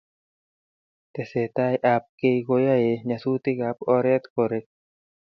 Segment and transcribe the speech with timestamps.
[1.13, 4.65] Tesetai ab kei ko yae nyasutik ab oret ko rek